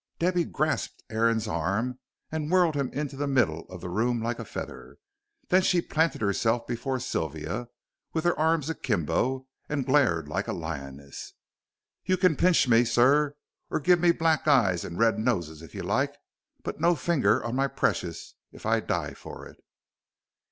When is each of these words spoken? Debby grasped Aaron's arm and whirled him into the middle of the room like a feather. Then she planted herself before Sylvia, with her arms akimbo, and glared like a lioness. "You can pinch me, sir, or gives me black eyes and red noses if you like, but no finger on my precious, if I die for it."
Debby 0.17 0.45
grasped 0.45 1.03
Aaron's 1.11 1.47
arm 1.47 1.99
and 2.31 2.49
whirled 2.51 2.73
him 2.73 2.89
into 2.91 3.15
the 3.15 3.27
middle 3.27 3.67
of 3.69 3.81
the 3.81 3.89
room 3.89 4.19
like 4.19 4.39
a 4.39 4.45
feather. 4.45 4.97
Then 5.49 5.61
she 5.61 5.79
planted 5.79 6.21
herself 6.21 6.65
before 6.65 6.99
Sylvia, 6.99 7.69
with 8.11 8.23
her 8.23 8.35
arms 8.35 8.67
akimbo, 8.67 9.45
and 9.69 9.85
glared 9.85 10.27
like 10.27 10.47
a 10.47 10.53
lioness. 10.53 11.33
"You 12.03 12.17
can 12.17 12.35
pinch 12.35 12.67
me, 12.67 12.83
sir, 12.83 13.35
or 13.69 13.79
gives 13.79 14.01
me 14.01 14.11
black 14.11 14.47
eyes 14.47 14.83
and 14.83 14.97
red 14.97 15.19
noses 15.19 15.61
if 15.61 15.75
you 15.75 15.83
like, 15.83 16.17
but 16.63 16.81
no 16.81 16.95
finger 16.95 17.43
on 17.45 17.55
my 17.55 17.67
precious, 17.67 18.33
if 18.51 18.65
I 18.65 18.79
die 18.79 19.13
for 19.13 19.45
it." 19.45 19.63